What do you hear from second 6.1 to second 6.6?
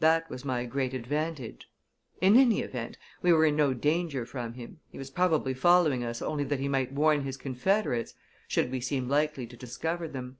only that